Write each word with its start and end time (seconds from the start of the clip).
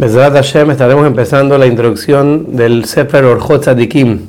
Bezrat 0.00 0.32
Hashem 0.32 0.70
estaremos 0.70 1.06
empezando 1.06 1.58
la 1.58 1.66
introducción 1.66 2.56
del 2.56 2.86
Sefer 2.86 3.22
Orchot 3.22 3.60
Tzadikim. 3.60 4.20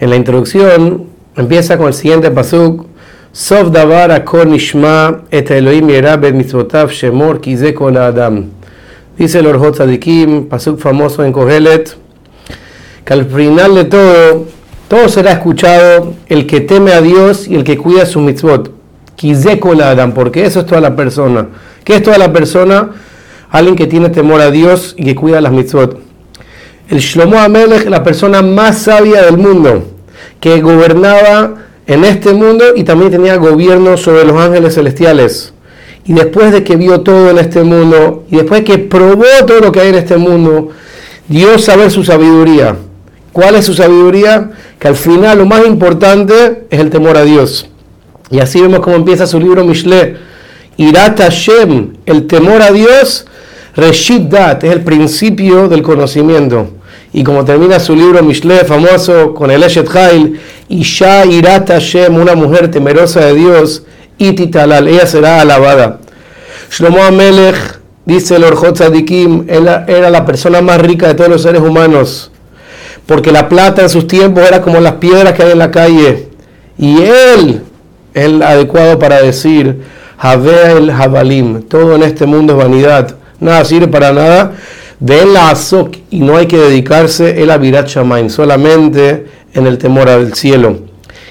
En 0.00 0.08
la 0.08 0.16
introducción 0.16 1.08
empieza 1.36 1.76
con 1.76 1.88
el 1.88 1.92
siguiente 1.92 2.30
pasuk: 2.30 2.86
Sof 3.32 3.70
davar 3.70 4.12
akor 4.12 4.46
nishma 4.46 5.24
et 5.30 5.50
Elohim 5.50 5.90
yera 5.90 6.16
ben 6.16 6.38
mitzvotav 6.38 6.88
shemor 6.88 7.42
kize 7.42 7.74
kol 7.74 7.98
adam. 7.98 8.46
Dice 9.18 9.40
el 9.40 9.46
Orchot 9.46 9.74
Tzadikim, 9.74 10.48
pasuk 10.48 10.80
famoso 10.80 11.22
en 11.22 11.32
Kohelet, 11.32 11.94
que 13.04 13.12
al 13.12 13.26
final 13.26 13.74
de 13.74 13.84
todo, 13.84 14.46
todo 14.88 15.10
será 15.10 15.32
escuchado 15.32 16.14
el 16.28 16.46
que 16.46 16.62
teme 16.62 16.92
a 16.92 17.02
Dios 17.02 17.46
y 17.46 17.56
el 17.56 17.62
que 17.62 17.76
cuida 17.76 18.06
su 18.06 18.20
mitzvot. 18.20 18.70
Kize 19.16 19.60
kol 19.60 19.82
adam, 19.82 20.14
porque 20.14 20.46
eso 20.46 20.60
es 20.60 20.66
toda 20.66 20.80
la 20.80 20.96
persona. 20.96 21.46
¿Qué 21.84 21.96
es 21.96 22.02
toda 22.02 22.16
la 22.16 22.32
persona? 22.32 22.92
Alguien 23.58 23.76
que 23.76 23.86
tiene 23.86 24.08
temor 24.08 24.40
a 24.40 24.50
Dios 24.50 24.94
y 24.96 25.04
que 25.04 25.14
cuida 25.14 25.40
las 25.40 25.52
mitzvot. 25.52 25.98
El 26.88 26.98
Shlomo 26.98 27.38
Amelech, 27.38 27.88
la 27.88 28.02
persona 28.04 28.42
más 28.42 28.78
sabia 28.78 29.22
del 29.22 29.38
mundo, 29.38 29.84
que 30.40 30.60
gobernaba 30.60 31.54
en 31.86 32.04
este 32.04 32.32
mundo 32.32 32.64
y 32.76 32.84
también 32.84 33.10
tenía 33.10 33.36
gobierno 33.36 33.96
sobre 33.96 34.24
los 34.24 34.36
ángeles 34.36 34.74
celestiales. 34.74 35.52
Y 36.04 36.12
después 36.12 36.52
de 36.52 36.62
que 36.62 36.76
vio 36.76 37.00
todo 37.00 37.30
en 37.30 37.38
este 37.38 37.64
mundo, 37.64 38.24
y 38.30 38.36
después 38.36 38.60
de 38.60 38.64
que 38.64 38.78
probó 38.78 39.24
todo 39.46 39.60
lo 39.60 39.72
que 39.72 39.80
hay 39.80 39.88
en 39.88 39.96
este 39.96 40.16
mundo, 40.16 40.70
dio 41.26 41.58
saber 41.58 41.90
su 41.90 42.04
sabiduría. 42.04 42.76
¿Cuál 43.32 43.56
es 43.56 43.64
su 43.64 43.74
sabiduría? 43.74 44.50
Que 44.78 44.88
al 44.88 44.96
final 44.96 45.38
lo 45.38 45.46
más 45.46 45.66
importante 45.66 46.66
es 46.70 46.80
el 46.80 46.90
temor 46.90 47.16
a 47.16 47.24
Dios. 47.24 47.68
Y 48.30 48.38
así 48.38 48.60
vemos 48.60 48.80
cómo 48.80 48.96
empieza 48.96 49.26
su 49.26 49.40
libro 49.40 49.64
Mishle. 49.64 50.16
Irat 50.76 51.18
Hashem, 51.18 51.94
el 52.06 52.26
temor 52.26 52.62
a 52.62 52.70
Dios, 52.70 53.26
Reshit 53.76 54.30
Dat 54.30 54.64
es 54.64 54.72
el 54.72 54.82
principio 54.82 55.68
del 55.68 55.82
conocimiento. 55.82 56.68
Y 57.12 57.22
como 57.22 57.44
termina 57.44 57.78
su 57.78 57.94
libro 57.94 58.22
Mishle, 58.22 58.64
famoso, 58.64 59.34
con 59.34 59.50
el 59.50 59.62
Eshet 59.62 59.94
Hail, 59.94 60.40
Isha 60.68 61.26
Irat 61.26 61.68
Hashem, 61.68 62.16
una 62.16 62.34
mujer 62.34 62.70
temerosa 62.70 63.20
de 63.20 63.34
Dios, 63.34 63.82
Ititalal, 64.18 64.88
ella 64.88 65.06
será 65.06 65.42
alabada. 65.42 66.00
Shlomo 66.70 67.02
Amelech, 67.04 67.80
dice 68.06 68.36
el 68.36 68.44
Orjot 68.44 68.76
Tzadikim, 68.76 69.44
era 69.48 70.10
la 70.10 70.24
persona 70.24 70.62
más 70.62 70.80
rica 70.80 71.08
de 71.08 71.14
todos 71.14 71.28
los 71.28 71.42
seres 71.42 71.60
humanos, 71.60 72.30
porque 73.04 73.30
la 73.30 73.48
plata 73.48 73.82
en 73.82 73.90
sus 73.90 74.06
tiempos 74.06 74.42
era 74.46 74.62
como 74.62 74.80
las 74.80 74.94
piedras 74.94 75.34
que 75.34 75.42
hay 75.42 75.52
en 75.52 75.58
la 75.58 75.70
calle. 75.70 76.28
Y 76.78 77.02
él 77.02 77.62
el 78.14 78.42
adecuado 78.42 78.98
para 78.98 79.20
decir, 79.20 79.82
Havea 80.18 80.72
el 80.72 80.90
Jabalim, 80.90 81.62
todo 81.64 81.94
en 81.94 82.02
este 82.02 82.24
mundo 82.24 82.54
es 82.54 82.58
vanidad 82.58 83.16
nada 83.40 83.64
sirve 83.64 83.88
para 83.88 84.12
nada. 84.12 84.52
De 84.98 85.26
la 85.26 85.50
azok 85.50 85.94
y 86.10 86.20
no 86.20 86.36
hay 86.36 86.46
que 86.46 86.56
dedicarse 86.56 87.42
el 87.42 87.50
avirat 87.50 87.86
shamain, 87.86 88.30
solamente 88.30 89.26
en 89.52 89.66
el 89.66 89.76
temor 89.78 90.08
al 90.08 90.34
cielo. 90.34 90.78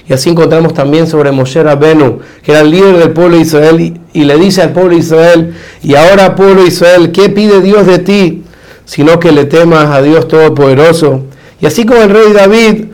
Y 0.08 0.12
así 0.12 0.30
encontramos 0.30 0.72
también 0.72 1.08
sobre 1.08 1.32
Moshe 1.32 1.62
Rabenu, 1.62 2.20
que 2.42 2.52
era 2.52 2.60
el 2.60 2.70
líder 2.70 2.96
del 2.98 3.10
pueblo 3.10 3.36
de 3.36 3.42
Israel, 3.42 3.94
y, 4.12 4.24
le 4.24 4.36
dice 4.36 4.62
al 4.62 4.72
pueblo 4.72 4.90
de 4.90 4.98
Israel, 4.98 5.54
y 5.82 5.96
ahora 5.96 6.36
pueblo 6.36 6.62
de 6.62 6.68
Israel, 6.68 7.10
¿qué 7.10 7.28
pide 7.28 7.60
Dios 7.60 7.86
de 7.86 7.98
ti? 7.98 8.44
Sino 8.84 9.18
que 9.18 9.32
le 9.32 9.46
temas 9.46 9.86
a 9.86 10.02
Dios 10.02 10.28
Todopoderoso. 10.28 11.22
Y 11.60 11.66
así 11.66 11.84
como 11.84 12.02
el 12.02 12.10
rey 12.10 12.32
David, 12.32 12.84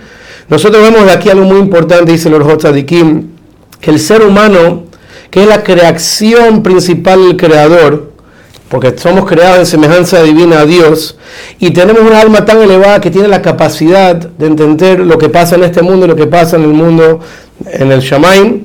nosotros 0.48 0.82
vemos 0.82 1.04
de 1.04 1.12
aquí 1.12 1.28
algo 1.28 1.44
muy 1.44 1.58
importante, 1.58 2.12
dice 2.12 2.30
el 2.30 2.56
Tzadikim, 2.56 3.28
que 3.78 3.90
el 3.90 3.98
ser 3.98 4.22
humano, 4.22 4.84
que 5.30 5.42
es 5.42 5.48
la 5.48 5.62
creación 5.62 6.62
principal 6.62 7.26
del 7.26 7.36
Creador, 7.36 8.11
porque 8.72 8.96
somos 8.96 9.26
creados 9.26 9.58
en 9.58 9.66
semejanza 9.66 10.22
divina 10.22 10.60
a 10.60 10.64
Dios 10.64 11.18
y 11.58 11.72
tenemos 11.72 12.00
una 12.00 12.22
alma 12.22 12.46
tan 12.46 12.62
elevada 12.62 13.02
que 13.02 13.10
tiene 13.10 13.28
la 13.28 13.42
capacidad 13.42 14.16
de 14.16 14.46
entender 14.46 15.00
lo 15.00 15.18
que 15.18 15.28
pasa 15.28 15.56
en 15.56 15.64
este 15.64 15.82
mundo 15.82 16.06
y 16.06 16.08
lo 16.08 16.16
que 16.16 16.26
pasa 16.26 16.56
en 16.56 16.62
el 16.62 16.72
mundo, 16.72 17.20
en 17.66 17.92
el 17.92 18.00
Shamaim. 18.00 18.64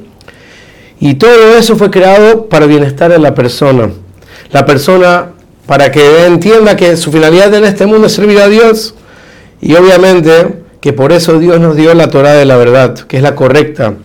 Y 1.01 1.15
todo 1.15 1.57
eso 1.57 1.75
fue 1.75 1.91
creado 1.91 2.47
para 2.47 2.63
el 2.63 2.71
bienestar 2.71 3.11
de 3.11 3.19
la 3.19 3.35
persona. 3.35 3.89
La 4.53 4.65
persona, 4.65 5.31
para 5.65 5.91
que 5.91 6.25
entienda 6.25 6.77
que 6.77 6.95
su 6.95 7.11
finalidad 7.11 7.53
en 7.53 7.65
este 7.65 7.85
mundo 7.85 8.07
es 8.07 8.13
servir 8.13 8.39
a 8.39 8.47
Dios. 8.47 8.95
Y 9.59 9.75
obviamente 9.75 10.63
que 10.79 10.93
por 10.93 11.11
eso 11.11 11.37
Dios 11.37 11.59
nos 11.59 11.75
dio 11.75 11.93
la 11.93 12.09
Torah 12.09 12.31
de 12.31 12.45
la 12.45 12.55
verdad, 12.55 12.97
que 12.97 13.17
es 13.17 13.23
la 13.23 13.35
correcta. 13.35 13.95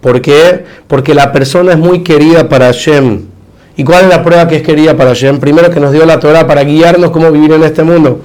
¿Por 0.00 0.20
qué? 0.22 0.64
Porque 0.88 1.14
la 1.14 1.30
persona 1.30 1.70
es 1.70 1.78
muy 1.78 2.02
querida 2.02 2.48
para 2.48 2.66
Hashem. 2.66 3.35
¿Y 3.76 3.84
cuál 3.84 4.04
es 4.04 4.08
la 4.08 4.22
prueba 4.22 4.48
que 4.48 4.56
es 4.56 4.62
querida 4.62 4.96
para 4.96 5.10
Hashem? 5.10 5.38
Primero 5.38 5.70
que 5.70 5.80
nos 5.80 5.92
dio 5.92 6.06
la 6.06 6.18
Torah 6.18 6.46
para 6.46 6.64
guiarnos 6.64 7.10
cómo 7.10 7.30
vivir 7.30 7.52
en 7.52 7.62
este 7.62 7.82
mundo. 7.82 8.22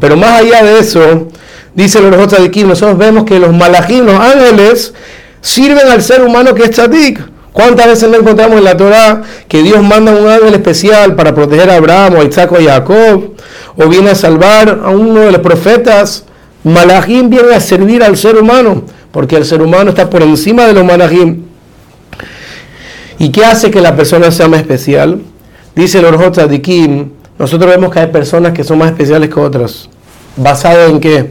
Pero 0.00 0.16
más 0.16 0.40
allá 0.40 0.64
de 0.64 0.78
eso, 0.78 1.28
dice 1.74 2.00
los 2.00 2.12
otros 2.12 2.40
de 2.40 2.46
aquí, 2.46 2.64
nosotros 2.64 2.96
vemos 2.96 3.24
que 3.24 3.38
los 3.38 3.52
malajim, 3.52 4.06
los 4.06 4.18
ángeles, 4.18 4.94
sirven 5.42 5.88
al 5.88 6.02
ser 6.02 6.22
humano 6.22 6.54
que 6.54 6.64
es 6.64 6.70
tzadik. 6.70 7.20
¿Cuántas 7.52 7.86
veces 7.86 8.10
no 8.10 8.18
encontramos 8.18 8.58
en 8.58 8.64
la 8.64 8.76
Torah 8.76 9.22
que 9.48 9.62
Dios 9.62 9.82
manda 9.82 10.12
un 10.12 10.28
ángel 10.28 10.54
especial 10.54 11.14
para 11.14 11.34
proteger 11.34 11.70
a 11.70 11.76
Abraham 11.76 12.16
a 12.16 12.24
Isaac 12.24 12.52
o 12.52 12.56
a 12.56 12.62
Jacob? 12.62 13.34
O 13.76 13.88
viene 13.88 14.10
a 14.10 14.14
salvar 14.14 14.80
a 14.84 14.90
uno 14.90 15.20
de 15.20 15.32
los 15.32 15.40
profetas. 15.40 16.24
Malajim 16.64 17.30
viene 17.30 17.54
a 17.54 17.60
servir 17.60 18.02
al 18.02 18.16
ser 18.16 18.36
humano, 18.36 18.82
porque 19.10 19.36
el 19.36 19.44
ser 19.46 19.62
humano 19.62 19.90
está 19.90 20.10
por 20.10 20.22
encima 20.22 20.66
de 20.66 20.74
los 20.74 20.84
malajim. 20.84 21.45
¿Y 23.18 23.30
qué 23.30 23.44
hace 23.44 23.70
que 23.70 23.80
la 23.80 23.96
persona 23.96 24.30
sea 24.30 24.48
más 24.48 24.60
especial? 24.60 25.20
Dice 25.74 25.98
el 25.98 26.04
Orjot 26.04 26.60
Kim, 26.60 27.10
nosotros 27.38 27.70
vemos 27.70 27.92
que 27.92 28.00
hay 28.00 28.06
personas 28.08 28.52
que 28.52 28.64
son 28.64 28.78
más 28.78 28.90
especiales 28.90 29.28
que 29.32 29.40
otras. 29.40 29.88
¿Basado 30.36 30.86
en 30.86 31.00
qué? 31.00 31.30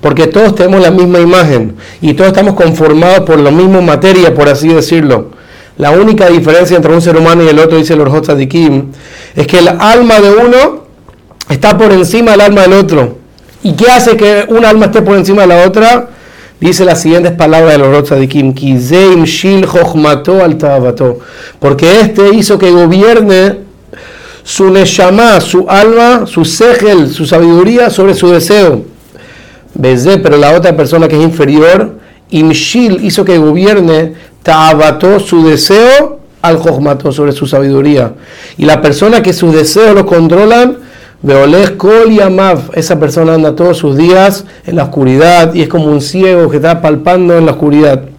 Porque 0.00 0.26
todos 0.26 0.54
tenemos 0.54 0.80
la 0.80 0.90
misma 0.90 1.20
imagen 1.20 1.76
y 2.00 2.14
todos 2.14 2.28
estamos 2.28 2.54
conformados 2.54 3.20
por 3.20 3.38
la 3.38 3.50
misma 3.50 3.80
materia, 3.80 4.34
por 4.34 4.48
así 4.48 4.68
decirlo. 4.68 5.30
La 5.78 5.90
única 5.90 6.28
diferencia 6.28 6.76
entre 6.76 6.92
un 6.92 7.02
ser 7.02 7.16
humano 7.16 7.42
y 7.42 7.48
el 7.48 7.58
otro, 7.58 7.76
dice 7.78 7.94
el 7.94 8.00
Orjot 8.00 8.36
Kim, 8.48 8.92
es 9.34 9.46
que 9.46 9.58
el 9.58 9.68
alma 9.68 10.20
de 10.20 10.30
uno 10.30 10.84
está 11.48 11.76
por 11.76 11.92
encima 11.92 12.32
del 12.32 12.40
alma 12.40 12.62
del 12.62 12.72
otro. 12.72 13.18
¿Y 13.62 13.72
qué 13.72 13.90
hace 13.90 14.16
que 14.16 14.46
un 14.48 14.64
alma 14.64 14.86
esté 14.86 15.02
por 15.02 15.16
encima 15.16 15.42
de 15.42 15.48
la 15.48 15.66
otra? 15.66 16.08
Dice 16.58 16.84
las 16.86 17.02
siguientes 17.02 17.32
palabras 17.32 17.72
de 17.72 17.78
los 17.78 18.04
Tzadikim, 18.04 18.54
Kizeim 18.54 19.24
Shil 19.24 19.66
Chochmato 19.66 20.42
al 20.42 20.56
porque 21.58 22.00
este 22.00 22.34
hizo 22.34 22.58
que 22.58 22.70
gobierne 22.70 23.58
su 24.42 24.70
Neshama, 24.70 25.40
su 25.40 25.66
alma, 25.68 26.24
su 26.26 26.44
Segel, 26.44 27.10
su 27.10 27.26
sabiduría 27.26 27.90
sobre 27.90 28.14
su 28.14 28.30
deseo. 28.30 28.84
Bezé, 29.74 30.18
pero 30.18 30.38
la 30.38 30.56
otra 30.56 30.74
persona 30.74 31.08
que 31.08 31.16
es 31.16 31.22
inferior, 31.22 31.98
Imshil 32.30 33.04
hizo 33.04 33.24
que 33.24 33.36
gobierne 33.38 34.14
Ta'abato, 34.42 35.20
su 35.20 35.46
deseo 35.46 36.20
al 36.40 36.62
Chochmato, 36.62 37.12
sobre 37.12 37.32
su 37.32 37.46
sabiduría. 37.46 38.12
Y 38.56 38.64
la 38.64 38.80
persona 38.80 39.22
que 39.22 39.32
sus 39.32 39.52
deseos 39.52 39.94
lo 39.94 40.06
controlan, 40.06 40.78
Veolej 41.26 41.76
Kol 41.76 42.12
y 42.12 42.20
Amav, 42.20 42.70
esa 42.74 43.00
persona 43.00 43.34
anda 43.34 43.56
todos 43.56 43.78
sus 43.78 43.96
días 43.96 44.44
en 44.64 44.76
la 44.76 44.84
oscuridad 44.84 45.52
y 45.54 45.62
es 45.62 45.68
como 45.68 45.86
un 45.86 46.00
ciego 46.00 46.48
que 46.48 46.58
está 46.58 46.80
palpando 46.80 47.36
en 47.36 47.46
la 47.46 47.50
oscuridad. 47.50 48.10